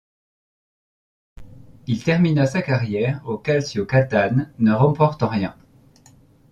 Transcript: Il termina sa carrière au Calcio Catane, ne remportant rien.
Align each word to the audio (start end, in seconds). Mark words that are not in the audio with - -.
Il 1.85 2.03
termina 2.03 2.47
sa 2.47 2.63
carrière 2.63 3.21
au 3.27 3.37
Calcio 3.37 3.85
Catane, 3.85 4.51
ne 4.57 4.71
remportant 4.73 5.27
rien. 5.27 5.55